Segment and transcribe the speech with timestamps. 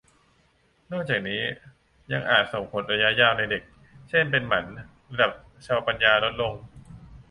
[0.91, 1.41] นอกจากนี้
[2.11, 3.63] ยังอาจส่งผลระยะยาวในเด็ก
[4.09, 4.65] เช่น เป็นหมัน
[5.11, 5.31] ระดับ
[5.63, 6.53] เชาว์ปัญญาลดลง